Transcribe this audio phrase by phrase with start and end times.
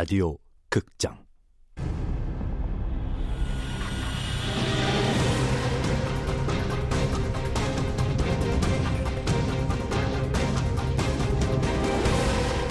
[0.00, 0.38] 라디오
[0.70, 1.14] 극장.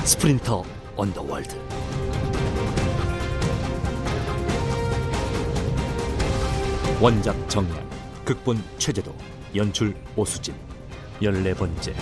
[0.06, 0.64] 스프린터
[0.96, 1.56] 언더월드.
[7.00, 7.88] 원작 정량
[8.26, 9.14] 극본 최재도
[9.56, 10.56] 연출 오수진.
[11.22, 11.94] 열네 번째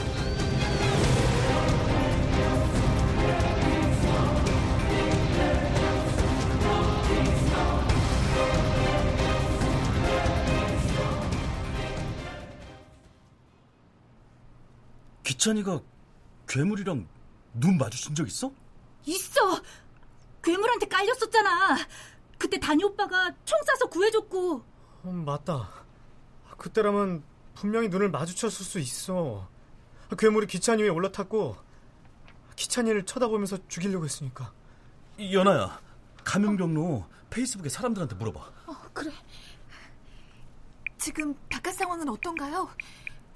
[15.48, 15.80] 기찬이가
[16.46, 17.08] 괴물이랑
[17.54, 18.52] 눈 마주친 적 있어?
[19.06, 19.62] 있어!
[20.44, 21.78] 괴물한테 깔렸었잖아.
[22.38, 24.64] 그때 다니 오빠가 총 쏴서 구해줬고.
[25.04, 25.70] 어, 맞다.
[26.58, 27.24] 그때라면
[27.56, 29.48] 분명히 눈을 마주쳤을 수 있어.
[30.18, 31.56] 괴물이 기찬이 위에 올라탔고
[32.58, 34.52] 기찬이를 쳐다보면서 죽이려고 했으니까.
[35.32, 35.80] 연아야,
[36.26, 38.40] 감염 경로 페이스북에 사람들한테 물어봐.
[38.68, 39.12] 어, 그래.
[40.98, 42.70] 지금 바깥 상황은 어떤가요?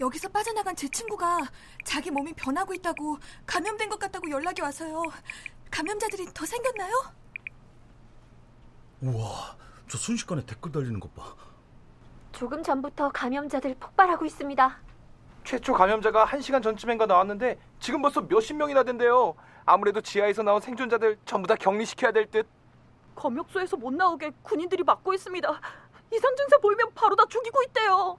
[0.01, 1.41] 여기서 빠져나간 제 친구가
[1.85, 5.03] 자기 몸이 변하고 있다고 감염된 것 같다고 연락이 와서요.
[5.69, 6.91] 감염자들이 더 생겼나요?
[9.01, 9.55] 우와,
[9.87, 11.35] 저 순식간에 댓글 달리는 것 봐.
[12.31, 14.79] 조금 전부터 감염자들 폭발하고 있습니다.
[15.43, 19.35] 최초 감염자가 1시간 전쯤인가 나왔는데 지금 벌써 몇십 명이나 된대요.
[19.65, 22.47] 아무래도 지하에서 나온 생존자들 전부 다 격리시켜야 될 듯.
[23.15, 25.47] 검역소에서 못 나오게 군인들이 막고 있습니다.
[26.11, 28.17] 이상 증세 보이면 바로 다 죽이고 있대요.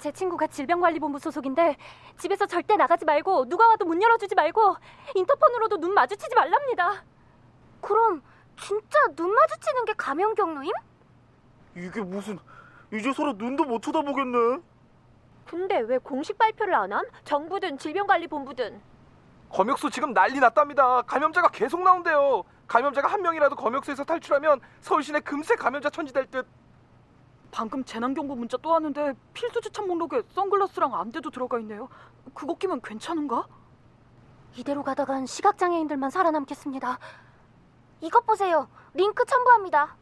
[0.00, 1.76] 제 친구가 질병관리본부 소속인데
[2.16, 4.76] 집에서 절대 나가지 말고 누가 와도 문 열어주지 말고
[5.14, 7.04] 인터폰으로도 눈 마주치지 말랍니다.
[7.82, 8.22] 그럼
[8.58, 10.72] 진짜 눈 마주치는 게 감염 경로임?
[11.76, 12.38] 이게 무슨
[12.92, 14.62] 이제 서로 눈도 못 쳐다보겠네.
[15.46, 17.04] 근데 왜 공식 발표를 안 함?
[17.24, 18.80] 정부든 질병관리본부든.
[19.50, 21.02] 검역소 지금 난리 났답니다.
[21.02, 22.44] 감염자가 계속 나온대요.
[22.68, 26.46] 감염자가 한 명이라도 검역소에서 탈출하면 서울 시내 금세 감염자 천지될 듯.
[27.50, 31.88] 방금 재난경보 문자 또 왔는데 필수 지참 목록에 선글라스랑 안대도 들어가 있네요.
[32.34, 33.46] 그거 끼면 괜찮은가?
[34.56, 36.98] 이대로 가다간 시각장애인들만 살아남겠습니다.
[38.02, 38.68] 이것 보세요.
[38.94, 39.96] 링크 첨부합니다.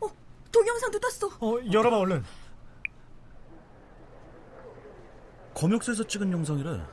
[0.00, 0.06] 어,
[0.52, 1.30] 동영상도 떴어.
[1.40, 2.24] 어, 열어봐 얼른.
[5.54, 6.86] 검역소에서 찍은 영상이래.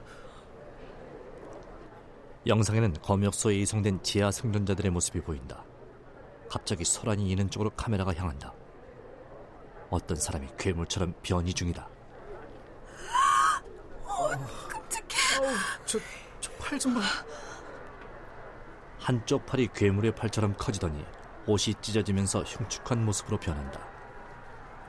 [2.47, 5.63] 영상에는 검역소에 이송된 지하 생존자들의 모습이 보인다.
[6.49, 8.53] 갑자기 소란이 있는 쪽으로 카메라가 향한다.
[9.89, 11.87] 어떤 사람이 괴물처럼 변이 중이다.
[14.03, 14.29] 어,
[14.67, 15.45] 끔찍해.
[15.85, 15.99] 저,
[16.39, 17.01] 저 팔 좀 봐.
[18.99, 21.05] 한쪽 팔이 괴물의 팔처럼 커지더니
[21.45, 23.79] 옷이 찢어지면서 흉측한 모습으로 변한다.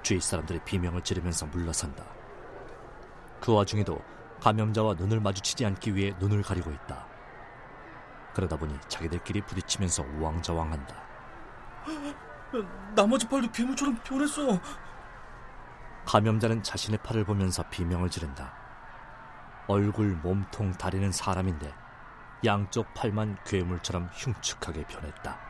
[0.03, 2.03] 주위 사람들이 비명을 지르면서 물러선다.
[3.41, 3.99] 그 와중에도
[4.41, 7.07] 감염자와 눈을 마주치지 않기 위해 눈을 가리고 있다.
[8.35, 10.97] 그러다 보니 자기들끼리 부딪히면서 우왕좌왕한다.
[12.95, 14.59] 나머지 팔도 괴물처럼 변했어.
[16.07, 18.55] 감염자는 자신의 팔을 보면서 비명을 지른다.
[19.67, 21.75] 얼굴, 몸통, 다리는 사람인데
[22.45, 25.46] 양쪽 팔만 괴물처럼 흉측하게 변했다.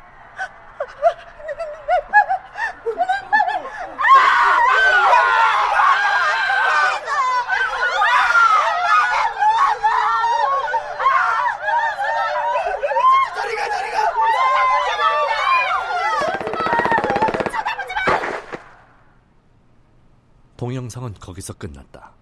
[20.56, 22.12] 동영상은 거기서 끝났다.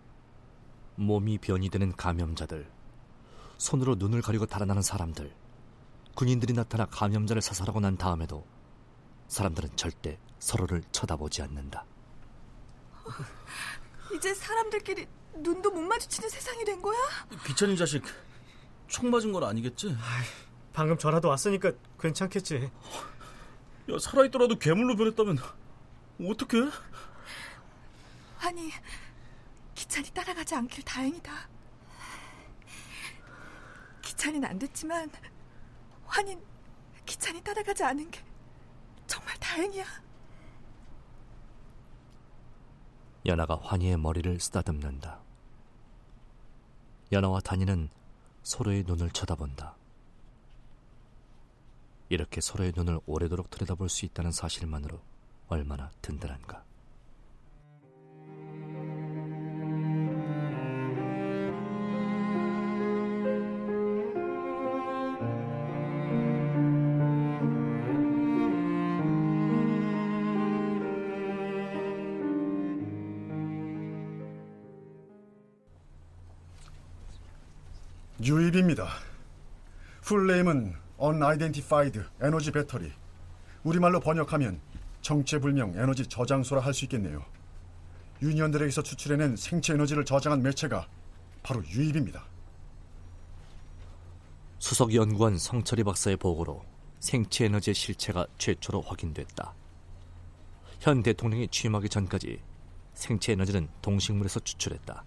[0.97, 2.71] 몸이 변이 되는 감염자들,
[3.59, 5.33] 손으로 눈을 가리고 달아나는 사람들,
[6.15, 8.47] 군인들이 나타나 감염자를 사살하고 난 다음에도
[9.28, 11.84] 사람들은 절대 서로를 쳐다보지 않는다.
[14.15, 15.06] 이제 사람들끼리
[15.37, 16.97] 눈도 못 마주치는 세상이 된 거야?
[17.47, 18.05] 기찬이 자식
[18.87, 19.97] 총 맞은 건 아니겠지?
[20.72, 22.71] 방금 전화도 왔으니까 괜찮겠지.
[23.91, 25.39] 야, 살아있더라도 괴물로 변했다면
[26.21, 26.71] 어떡해?
[28.44, 28.70] 아니,
[29.74, 31.48] 기찬이 따라가지 않길 다행이다.
[34.02, 35.10] 기찬이는 안 됐지만
[36.04, 36.44] 환인
[37.06, 38.22] 기찬이 따라가지 않은 게
[39.06, 39.84] 정말 다행이야.
[43.24, 45.22] 연아가 환희의 머리를 쓰다듬는다.
[47.12, 47.88] 연아와 단이는
[48.42, 49.78] 서로의 눈을 쳐다본다.
[52.10, 55.00] 이렇게 서로의 눈을 오래도록 들여다볼 수 있다는 사실만으로
[55.48, 56.73] 얼마나 든든한가.
[78.24, 78.88] 유입입니다.
[80.03, 82.91] 풀네임은 Unidentified 에너지 배터리.
[83.65, 84.60] 우리말로 번역하면
[85.03, 87.22] 정체불명 에너지 저장소라 할 수 있겠네요.
[88.22, 90.86] 유니언들에게서 추출해낸 생체 에너지를 저장한 매체가
[91.42, 92.24] 바로 유입입니다.
[94.59, 96.65] 수석 연구원 성철이 박사의 보고로
[97.00, 99.53] 생체 에너지의 실체가 최초로 확인됐다.
[100.80, 102.41] 현 대통령이 취임하기 전까지
[102.94, 105.04] 생체 에너지는 동식물에서 추출했다.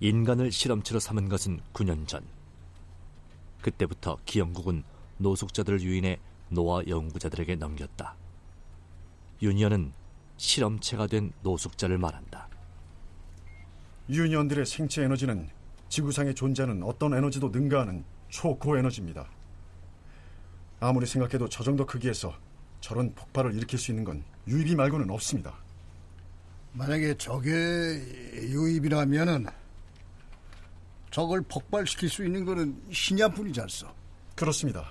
[0.00, 2.24] 인간을 실험체로 삼은 것은 9년 전.
[3.60, 4.82] 그때부터 기영국은
[5.18, 6.18] 노숙자들을 유인해
[6.48, 8.16] 노아 연구자들에게 넘겼다.
[9.42, 9.92] 유니언은
[10.38, 12.48] 실험체가 된 노숙자를 말한다.
[14.08, 15.50] 유니언들의 생체 에너지는
[15.90, 19.28] 지구상에 존재하는 어떤 에너지도 능가하는 초고에너지입니다.
[20.80, 22.34] 아무리 생각해도 저 정도 크기에서
[22.80, 25.54] 저런 폭발을 일으킬 수 있는 건 유입이 말고는 없습니다.
[26.72, 27.38] 만약에 저게
[28.48, 29.59] 유입이라면은
[31.10, 33.88] 저걸 폭발시킬 수 있는 거는 신야뿐이지 않소?
[34.36, 34.88] 그렇습니다.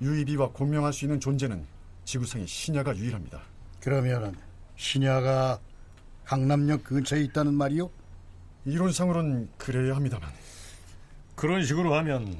[0.00, 1.64] 유입이와 공명할 수 있는 존재는
[2.04, 3.40] 지구상의 신야가 유일합니다.
[3.80, 4.34] 그러면은
[4.76, 5.60] 신야가
[6.24, 7.90] 강남역 근처에 있다는 말이요?
[8.64, 10.30] 이론상으로는 그래야 합니다만.
[11.34, 12.36] 그런 식으로 하면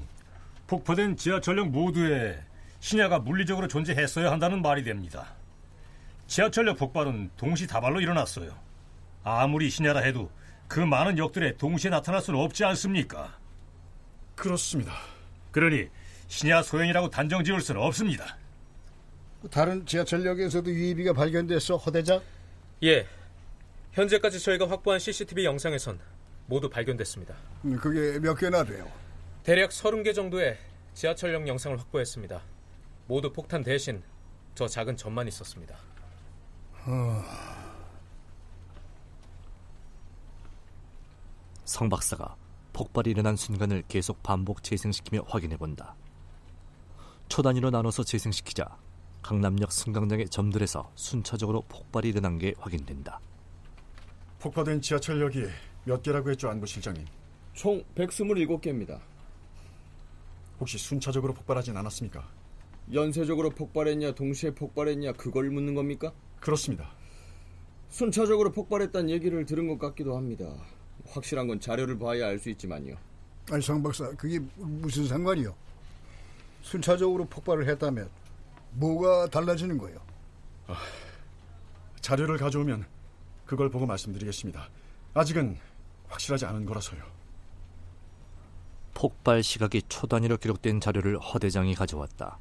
[0.66, 2.38] 폭파된 지하철역 모두에
[2.80, 5.34] 신야가 물리적으로 존재했어야 한다는 말이 됩니다.
[6.26, 8.54] 지하철역 폭발은 동시다발로 일어났어요.
[9.22, 10.30] 아무리 신야라 해도
[10.68, 13.36] 그 많은 역들에 동시에 나타날 수는 없지 않습니까?
[14.36, 14.92] 그렇습니다.
[15.50, 15.88] 그러니
[16.28, 18.36] 신야 소행이라고 단정 지을 수는 없습니다.
[19.50, 22.20] 다른 지하철역에서도 유입이가 발견됐어, 허대장?
[22.82, 23.06] 예.
[23.92, 25.98] 현재까지 저희가 확보한 CCTV 영상에선
[26.46, 27.34] 모두 발견됐습니다.
[27.64, 28.90] 음, 그게 몇 개나 돼요?
[29.42, 30.58] 대략 30개 정도의
[30.92, 32.42] 지하철역 영상을 확보했습니다.
[33.06, 34.02] 모두 폭탄 대신
[34.54, 35.76] 저 작은 점만 있었습니다.
[36.84, 37.57] 어...
[41.68, 42.34] 성 박사가
[42.72, 45.94] 폭발이 일어난 순간을 계속 반복 재생시키며 확인해 본다.
[47.28, 48.78] 초단위로 나눠서 재생시키자
[49.20, 53.20] 강남역 승강장의 점들에서 순차적으로 폭발이 일어난 게 확인된다.
[54.38, 55.44] 폭파된 지하철역이
[55.84, 57.04] 몇 개라고 했죠, 안부 실장님?
[57.52, 58.98] 총 127개입니다.
[60.60, 62.26] 혹시 순차적으로 폭발하진 않았습니까?
[62.94, 66.14] 연쇄적으로 폭발했냐, 동시에 폭발했냐, 그걸 묻는 겁니까?
[66.40, 66.88] 그렇습니다.
[67.90, 70.46] 순차적으로 폭발했다는 얘기를 들은 것 같기도 합니다.
[71.10, 72.96] 확실한 건 자료를 봐야 알 수 있지만요.
[73.50, 75.54] 아니, 상 박사, 그게 무슨 상관이요?
[76.62, 78.10] 순차적으로 폭발을 했다면
[78.72, 79.98] 뭐가 달라지는 거예요?
[80.66, 80.76] 아,
[82.00, 82.86] 자료를 가져오면
[83.46, 84.68] 그걸 보고 말씀드리겠습니다.
[85.14, 85.58] 아직은
[86.08, 87.02] 확실하지 않은 거라서요.
[88.94, 92.38] 폭발 시각이 초단위로 기록된 자료를 허 대장이 가져왔다.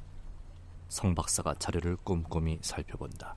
[0.88, 3.36] 성 박사가 자료를 꼼꼼히 살펴본다.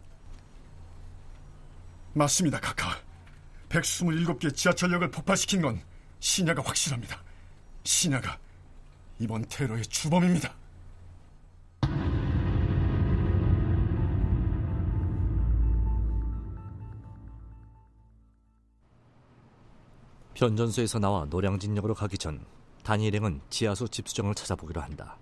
[2.13, 2.97] 맞습니다, 카카.
[3.71, 5.81] 127개 지하철역을 폭발시킨 건
[6.19, 7.23] 신야가 확실합니다.
[7.83, 8.37] 신야가
[9.19, 10.53] 이번 테러의 주범입니다.
[20.33, 22.43] 변전소에서 나와 노량진역으로 가기 전
[22.83, 25.17] 단위 일행은 지하수 집수정을 찾아보기로 한다.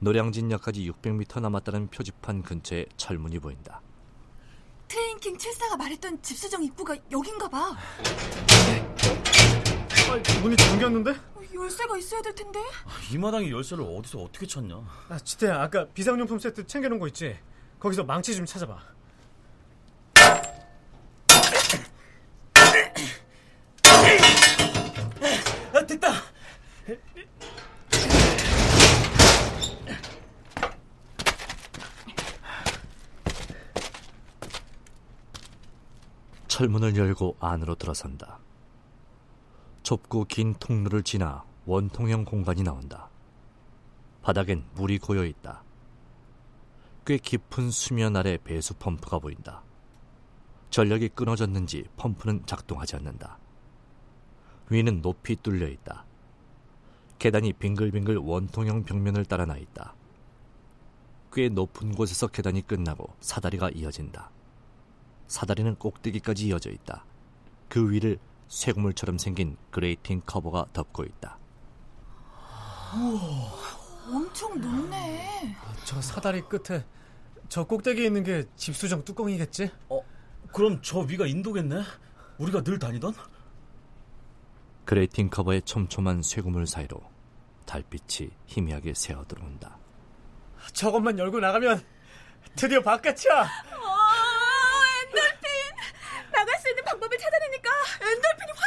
[0.00, 3.82] 노량진역까지 600m 남았다는 표지판 근처에 철문이 보인다.
[4.88, 7.76] 트레인킹 74가 말했던 집수정 입구가 여긴가 봐.
[10.10, 11.10] 아, 문이 잠겼는데?
[11.10, 12.60] 어, 열쇠가 있어야 될 텐데.
[12.60, 14.76] 아, 이 마당에 열쇠를 어디서 어떻게 찾냐?
[15.08, 17.36] 아, 지태야, 아까 비상용품 세트 챙겨놓은 거 있지?
[17.80, 18.93] 거기서 망치 좀 찾아봐.
[36.54, 38.38] 철문을 열고 안으로 들어선다.
[39.82, 43.10] 좁고 긴 통로를 지나 원통형 공간이 나온다.
[44.22, 45.64] 바닥엔 물이 고여 있다.
[47.04, 49.64] 꽤 깊은 수면 아래 배수 펌프가 보인다.
[50.70, 53.36] 전력이 끊어졌는지 펌프는 작동하지 않는다.
[54.70, 56.04] 위는 높이 뚫려 있다.
[57.18, 59.96] 계단이 빙글빙글 원통형 벽면을 따라 나 있다.
[61.32, 64.30] 꽤 높은 곳에서 계단이 끝나고 사다리가 이어진다.
[65.28, 67.04] 사다리는 꼭대기까지 이어져 있다.
[67.68, 71.38] 그 위를 쇠그물처럼 생긴 grating 커버가 덮고 있다.
[72.94, 75.56] 우와, 엄청 높네.
[75.84, 76.84] 저 사다리 끝에
[77.48, 79.70] 저 꼭대기에 있는 게 집수정 뚜껑이겠지?
[79.88, 80.00] 어,
[80.52, 81.82] 그럼 저 위가 인도겠네?
[82.38, 83.14] 우리가 늘 다니던?
[84.84, 87.00] grating 커버의 촘촘한 쇠그물 사이로
[87.66, 89.78] 달빛이 희미하게 새어 들어온다.
[90.72, 91.82] 저것만 열고 나가면
[92.56, 93.48] 드디어 바깥이야.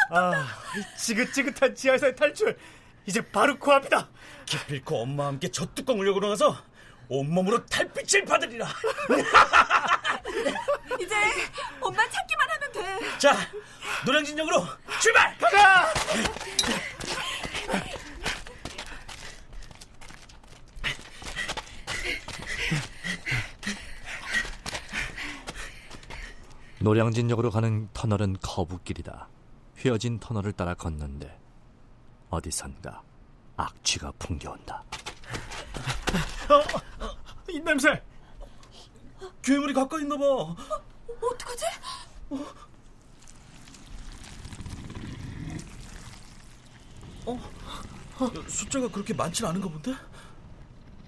[0.09, 0.47] 아,
[0.97, 2.57] 지긋지긋한 지하에서의 탈출.
[3.05, 4.09] 이제 바로 코앞이다.
[4.45, 6.57] 기필코 엄마와 함께 저 뚜껑을 열고 나가서
[7.09, 8.67] 온몸으로 달빛을 받으리라.
[10.99, 11.15] 이제
[11.79, 13.17] 엄마 찾기만 하면 돼.
[13.17, 13.33] 자,
[14.05, 14.65] 노량진역으로
[15.01, 15.37] 출발!
[15.37, 15.93] 가자!
[26.79, 29.27] 노량진역으로 가는 터널은 거북길이다.
[29.77, 31.39] 휘어진 터널을 따라 걷는데
[32.29, 33.01] 어디선가
[33.55, 34.84] 악취가 풍겨온다.
[36.50, 37.17] 어, 어,
[37.50, 38.01] 이 냄새!
[39.41, 40.25] 괴물이 가까이 있나 봐.
[40.25, 40.55] 어,
[41.22, 41.65] 어떡하지?
[42.29, 42.46] 어?
[47.25, 47.39] 어?
[48.48, 49.93] 숫자가 그렇게 많진 않은가 본데?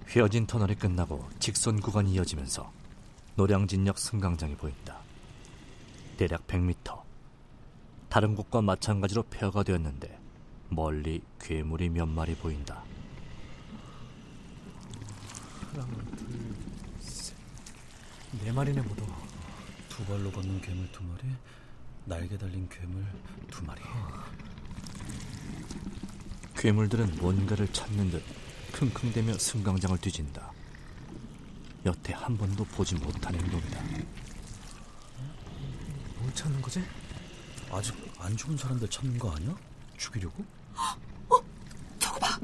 [0.07, 2.71] 휘어진 터널이 끝나고 직선 구간이 이어지면서
[3.35, 4.97] 노량진역 승강장이 보인다.
[6.17, 6.98] 대략 100m.
[8.09, 10.19] 다른 곳과 마찬가지로 폐허가 되었는데
[10.69, 12.83] 멀리 괴물이 몇 마리 보인다.
[15.71, 15.85] 하나,
[16.17, 16.55] 둘,
[16.99, 17.35] 셋.
[18.43, 19.05] 네 마리네 모두.
[19.87, 21.21] 두 발로 걷는 괴물 두 마리,
[22.05, 23.05] 날개 달린 괴물
[23.51, 23.81] 두 마리.
[26.55, 28.23] 괴물들은 뭔가를 찾는 듯
[28.73, 30.51] 킁킁대며 승강장을 뒤진다.
[31.85, 33.81] 여태 한 번도 보지 못한 행동이다.
[36.19, 36.83] 뭘 찾는 거지?
[37.71, 39.55] 아직 안 죽은 사람들 찾는 거 아니야?
[39.97, 40.43] 죽이려고?
[41.29, 41.35] 어,
[41.99, 42.39] 저거 봐.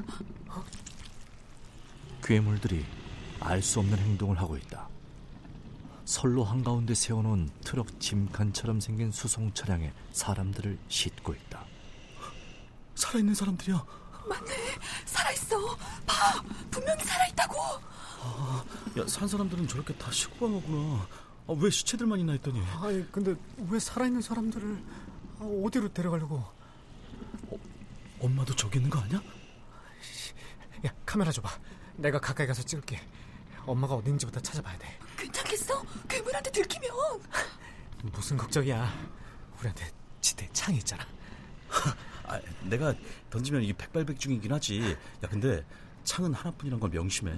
[2.22, 2.84] 괴물들이
[3.40, 4.88] 알 수 없는 행동을 하고 있다.
[6.04, 11.64] 선로 한가운데 세워놓은 트럭 짐칸처럼 생긴 수송 차량에 사람들을 싣고 있다.
[12.94, 13.84] 살아있는 사람들이야.
[14.28, 14.54] 맞네.
[15.04, 15.76] 살아있어.
[16.06, 16.42] 봐.
[16.70, 17.54] 분명히 살아있다고.
[18.22, 18.64] 아,
[18.98, 21.06] 야, 산 사람들은 저렇게 다 식구방어구나.
[21.48, 22.60] 아, 왜 시체들만 있나 했더니.
[22.80, 23.34] 아니, 근데
[23.68, 24.82] 왜 살아있는 사람들을
[25.40, 26.36] 어디로 데려가려고?
[26.36, 27.58] 어,
[28.20, 29.20] 엄마도 저기 있는 거 아니야?
[30.86, 31.50] 야, 카메라 줘봐.
[31.96, 33.00] 내가 가까이 가서 찍을게.
[33.66, 34.98] 엄마가 어딘지부터 찾아봐야 돼.
[35.16, 35.82] 괜찮겠어?
[36.08, 36.90] 괴물한테 들키면.
[38.12, 38.92] 무슨 걱정이야.
[39.58, 39.90] 우리한테
[40.20, 41.04] 지대 창이 있잖아.
[42.24, 42.94] 아, 내가
[43.30, 44.96] 던지면 이게 백발백중이긴 하지.
[45.24, 45.64] 야, 근데
[46.04, 47.32] 창은 하나뿐이란 걸 명심해.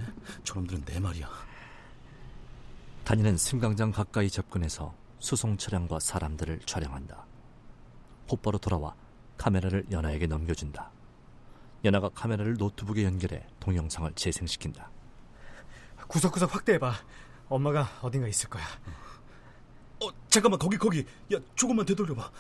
[0.45, 1.29] 저놈들은 네 마리야.
[3.05, 7.28] 다니는 승강장 가까이 접근해서 수송 차량과 사람들을 촬영한다.
[8.29, 8.95] 곧바로 돌아와
[9.37, 10.91] 카메라를 연아에게 넘겨준다.
[11.85, 14.91] 연아가 카메라를 노트북에 연결해 동영상을 재생시킨다.
[16.09, 16.93] 구석구석 확대해봐.
[17.49, 18.65] 엄마가 어딘가 있을 거야.
[20.03, 21.05] 어, 잠깐만, 거기, 거기.
[21.33, 22.31] 야, 조금만 되돌려봐.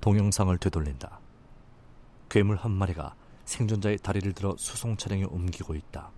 [0.00, 1.20] 동영상을 되돌린다.
[2.28, 3.14] 괴물 한 마리가
[3.44, 6.10] 생존자의 다리를 들어 수송 차량에 옮기고 있다.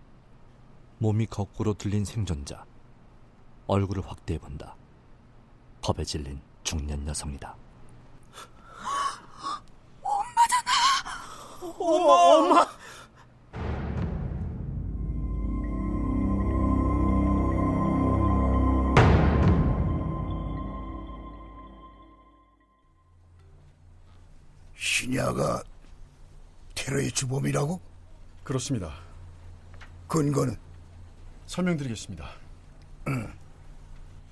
[0.99, 2.65] 몸이 거꾸로 들린 생존자.
[3.67, 4.77] 얼굴을 확대해 본다.
[5.81, 7.57] 겁에 질린 중년 여성이다.
[11.61, 12.67] 엄마, 엄마!
[24.75, 25.63] 신야가
[26.75, 27.81] 테러의 주범이라고?
[28.43, 28.95] 그렇습니다.
[30.09, 30.57] 근거는?
[31.47, 32.27] 설명드리겠습니다.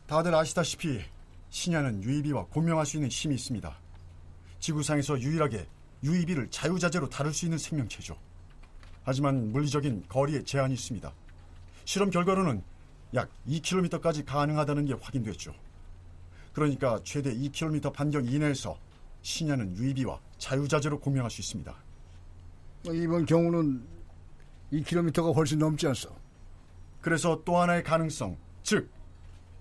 [0.06, 1.02] 다들 아시다시피
[1.50, 3.76] 신야는 유이비와 공명할 수 있는 힘이 있습니다.
[4.61, 5.66] 지구상에서 유일하게
[6.02, 8.17] 유이비를 자유자재로 다룰 수 있는 생명체죠.
[9.05, 11.12] 하지만 물리적인 거리에 제한이 있습니다.
[11.85, 12.62] 실험 결과로는
[13.14, 15.55] 약 2km까지 가능하다는 게 확인됐죠.
[16.52, 18.78] 그러니까 최대 2km 반경 이내에서
[19.23, 21.75] 신야는 유이비와 자유자재로 공명할 수 있습니다.
[22.85, 23.83] 이번 경우는
[24.73, 26.14] 2km가 훨씬 넘지 않소.
[27.00, 28.90] 그래서 또 하나의 가능성, 즉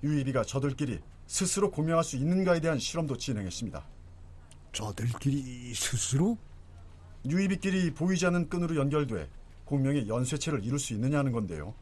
[0.03, 3.86] 유이비가 저들끼리 스스로 공명할 수 있는가에 대한 실험도 진행했습니다.
[4.74, 6.38] 저들끼리 스스로?
[7.25, 9.29] 유이비끼리 보이지 않는 끈으로 연결돼
[9.65, 11.74] 공명의 연쇄체를 이룰 수 있느냐는 건데요.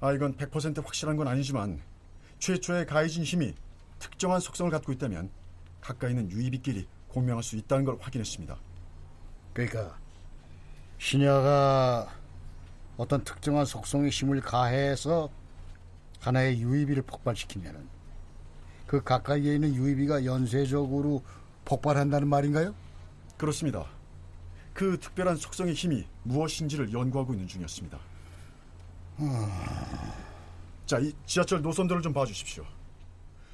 [0.00, 1.80] 아 이건 100% 확실한 건 아니지만
[2.38, 3.54] 최초의 가해진 힘이
[3.98, 5.30] 특정한 속성을 갖고 있다면
[5.80, 8.56] 가까이 있는 유이비끼리 공명할 수 있다는 걸 확인했습니다.
[9.52, 9.98] 그러니까
[10.98, 12.08] 신야가
[12.96, 15.30] 어떤 특정한 속성의 힘을 가해서
[16.20, 17.88] 하나의 유의비를 폭발시키면은
[18.86, 21.22] 그 가까이에 있는 유의비가 연쇄적으로
[21.64, 22.74] 폭발한다는 말인가요?
[23.36, 23.86] 그렇습니다.
[24.72, 27.98] 그 특별한 속성의 힘이 무엇인지를 연구하고 있는 중이었습니다.
[30.86, 32.64] 자, 이 지하철 노선들을 좀 봐주십시오.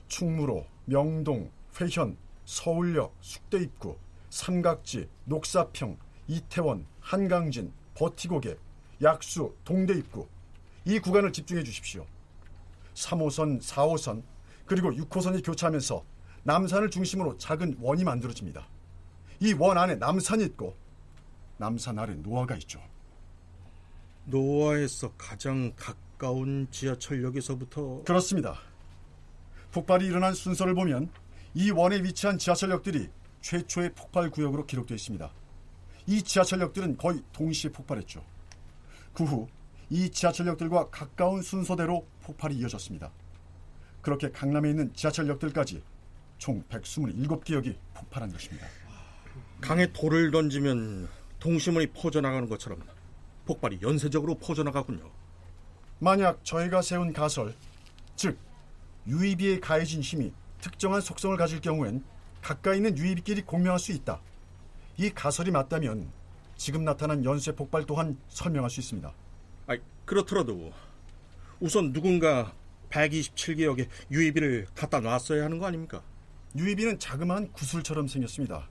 [0.09, 3.97] 충무로, 명동, 회현, 서울역, 숙대입구,
[4.31, 5.99] 삼각지, 녹사평,
[6.29, 8.57] 이태원, 한강진, 버티고개,
[9.03, 10.27] 약수, 동대입구
[10.85, 12.07] 이 구간을 집중해 주십시오.
[12.95, 14.23] 3호선, 4호선,
[14.65, 16.05] 그리고 6호선이 교차하면서
[16.47, 18.67] 남산을 중심으로 작은 원이 만들어집니다.
[19.41, 20.77] 이 원 안에 남산이 있고
[21.59, 22.81] 남산 아래 노아가 있죠.
[24.27, 28.59] 노아에서 가장 가까운 지하철역에서부터 그렇습니다.
[29.73, 31.11] 폭발이 일어난 순서를 보면
[31.55, 33.09] 이 원에 위치한 지하철역들이
[33.41, 35.29] 최초의 폭발 구역으로 기록되어 있습니다.
[36.07, 38.25] 이 지하철역들은 거의 동시에 폭발했죠.
[39.15, 39.49] 그 후
[39.89, 43.09] 이 지하철역들과 가까운 순서대로 폭발이 이어졌습니다.
[44.03, 45.81] 그렇게 강남에 있는 지하철역들까지
[46.39, 48.67] 총 127개역이 폭발한 것입니다.
[49.61, 51.09] 강에 돌을 던지면
[51.41, 52.83] 동시문이 퍼져나가는 것처럼
[53.47, 55.11] 폭발이 연쇄적으로 퍼져나가군요.
[55.99, 57.55] 만약 저희가 세운 가설,
[58.17, 58.39] 즉
[59.07, 62.05] 유의비에 가해진 힘이 특정한 속성을 가질 경우엔
[62.43, 64.21] 가까이 있는 유의비끼리 공명할 수 있다.
[64.99, 66.11] 이 가설이 맞다면
[66.57, 69.13] 지금 나타난 연쇄 폭발 또한 설명할 수 있습니다.
[69.69, 70.73] 아, 그렇더라도
[71.61, 72.53] 우선 누군가
[72.91, 76.03] 127개역에 유의비를 갖다 놨어야 하는 거 아닙니까?
[76.57, 78.69] 유의비는 자그마한 구슬처럼 생겼습니다.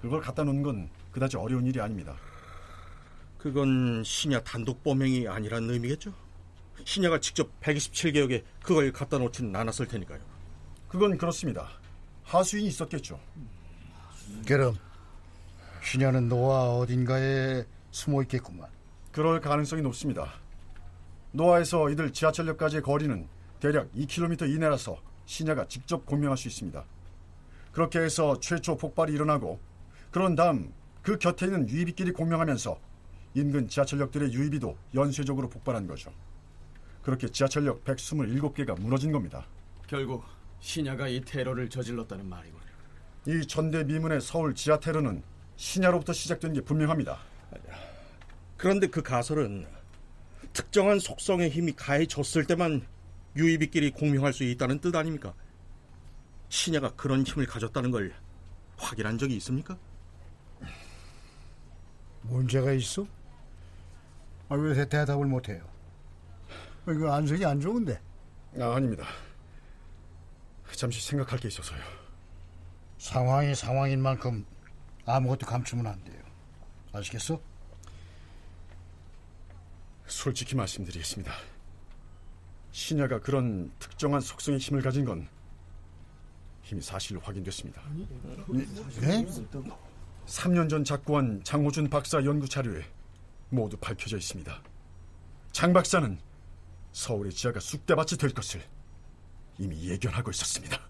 [0.00, 2.16] 그걸 갖다 놓는 건 그다지 어려운 일이 아닙니다.
[3.38, 6.12] 그건 신야 단독 범행이 아니란 의미겠죠?
[6.84, 10.20] 신야가 직접 127개역에 그걸 갖다 놓지는 않았을 테니까요.
[10.88, 11.68] 그건 그렇습니다.
[12.24, 13.20] 하수인이 있었겠죠.
[14.46, 14.76] 그럼
[15.82, 18.68] 신야는 노아 어딘가에 숨어 있겠구만.
[19.12, 20.34] 그럴 가능성이 높습니다.
[21.32, 23.28] 노아에서 이들 지하철역까지의 거리는
[23.60, 26.84] 대략 2km 이내라서 신야가 직접 공명할 수 있습니다.
[27.76, 29.60] 그렇게 해서 최초 폭발이 일어나고
[30.10, 32.80] 그런 다음 그 곁에 있는 유의비끼리 공명하면서
[33.34, 36.10] 인근 지하철역들의 유의비도 연쇄적으로 폭발한 거죠.
[37.02, 39.46] 그렇게 지하철역 127개가 무너진 겁니다.
[39.86, 40.24] 결국
[40.58, 42.62] 신야가 이 테러를 저질렀다는 말이군요.
[43.26, 45.22] 이 전대미문의 서울 지하 테러는
[45.56, 47.18] 신야로부터 시작된 게 분명합니다.
[48.56, 49.66] 그런데 그 가설은
[50.54, 52.86] 특정한 속성의 힘이 가해졌을 때만
[53.36, 55.34] 유의비끼리 공명할 수 있다는 뜻 아닙니까?
[56.48, 58.14] 신야가 그런 힘을 가졌다는 걸
[58.76, 59.76] 확인한 적이 있습니까?
[62.22, 63.06] 문제가 있어?
[64.48, 65.66] 아, 왜 대답을 못해요?
[66.86, 68.00] 아, 이거 안색이 안 좋은데.
[68.60, 69.04] 아, 아닙니다.
[70.72, 71.80] 잠시 생각할 게 있어서요.
[72.98, 74.44] 상황이 상황인 만큼
[75.04, 76.22] 아무것도 감추면 안 돼요.
[76.92, 77.40] 아시겠어?
[80.06, 81.32] 솔직히 말씀드리겠습니다.
[82.72, 85.28] 신야가 그런 특정한 속성의 힘을 가진 건
[86.70, 87.82] 이미 사실로 확인됐습니다.
[89.00, 89.24] 네?
[90.26, 92.82] 3년 전 작고한 장호준 박사 연구 자료에
[93.50, 94.62] 모두 밝혀져 있습니다.
[95.52, 96.18] 장 박사는
[96.92, 98.62] 서울의 지하가 쑥대밭이 될 것을
[99.58, 100.80] 이미 예견하고 있었습니다.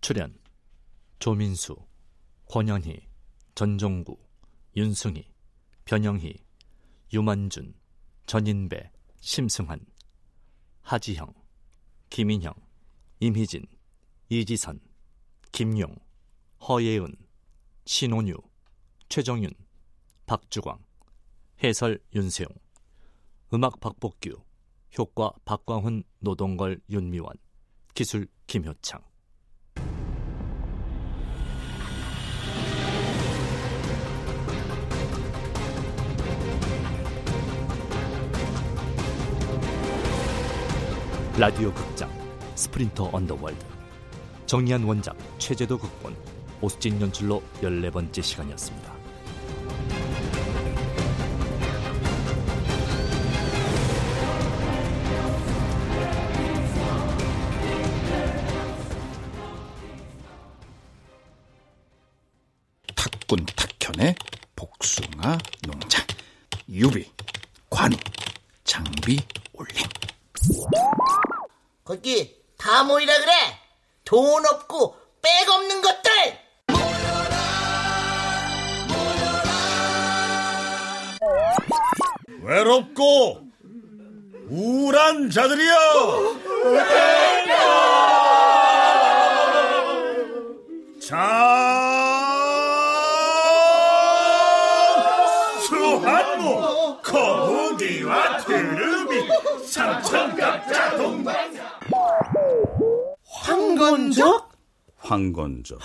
[0.00, 0.34] 출연
[1.18, 1.76] 조민수,
[2.46, 3.06] 권현희,
[3.54, 4.16] 전종구,
[4.76, 5.30] 윤승희,
[5.90, 6.32] 변영희,
[7.12, 7.74] 유만준,
[8.26, 9.84] 전인배, 심승환,
[10.82, 11.34] 하지형,
[12.10, 12.54] 김인형,
[13.18, 13.66] 임희진,
[14.28, 14.78] 이지선,
[15.50, 15.96] 김용,
[16.60, 17.12] 허예은,
[17.86, 18.36] 신온유,
[19.08, 19.50] 최정윤,
[20.26, 20.78] 박주광,
[21.60, 22.48] 해설 윤세용,
[23.52, 24.44] 음악 박복규,
[24.96, 27.34] 효과 박광훈, 노동걸, 윤미원,
[27.94, 29.09] 기술 김효창.
[41.40, 42.10] 라디오 극장
[42.54, 43.64] 스프린터 언더월드
[44.44, 46.14] 정리한 원작 최재도 극본
[46.60, 48.99] 오스진 연출로 14번째 시간이었습니다.
[72.80, 73.32] 다 모이라 그래.
[74.06, 76.10] 돈 없고 백 없는 것들.
[82.42, 83.42] 외롭고
[84.48, 85.74] 우울한 자들이여
[105.10, 105.76] 황건적.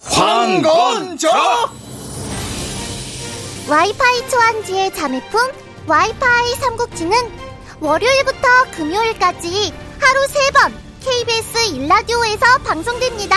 [0.00, 1.30] 황건적?
[3.68, 5.38] 와이파이 초안지의 자매품
[5.86, 7.14] 와이파이 삼국지는
[7.80, 10.72] 월요일부터 금요일까지 하루 3번
[11.04, 13.36] KBS 일라디오에서 방송됩니다.